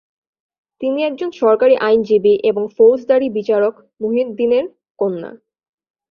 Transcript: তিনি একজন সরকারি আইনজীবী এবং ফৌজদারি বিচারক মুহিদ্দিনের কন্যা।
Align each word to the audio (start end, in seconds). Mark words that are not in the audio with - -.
তিনি 0.81 0.99
একজন 1.03 1.29
সরকারি 1.31 1.75
আইনজীবী 1.79 2.33
এবং 2.43 2.63
ফৌজদারি 2.77 3.27
বিচারক 3.29 3.73
মুহিদ্দিনের 4.01 4.65
কন্যা। 4.99 5.31